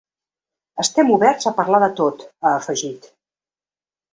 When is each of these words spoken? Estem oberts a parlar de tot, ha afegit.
Estem 0.83 1.11
oberts 1.17 1.49
a 1.51 1.53
parlar 1.59 1.81
de 1.85 1.91
tot, 2.01 2.25
ha 2.45 2.55
afegit. 2.63 3.07